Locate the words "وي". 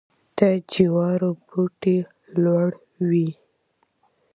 3.07-3.29